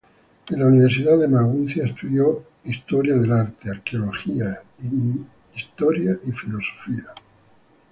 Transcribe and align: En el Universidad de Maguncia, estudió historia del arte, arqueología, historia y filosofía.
En 0.49 0.59
el 0.59 0.65
Universidad 0.65 1.19
de 1.19 1.27
Maguncia, 1.27 1.83
estudió 1.85 2.43
historia 2.63 3.13
del 3.17 3.31
arte, 3.31 3.69
arqueología, 3.69 4.59
historia 5.55 6.17
y 6.27 6.31
filosofía. 6.31 7.13